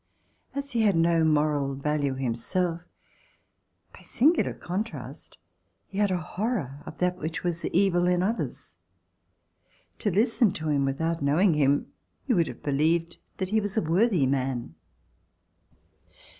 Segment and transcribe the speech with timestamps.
[0.55, 2.81] As he had no moral value himself,
[3.93, 5.37] by singular contrast,
[5.85, 8.77] he had a horror of that which was evil in others.
[9.99, 11.93] To listen to him without knowing him,
[12.25, 14.73] you would have believed that he was a worthy man.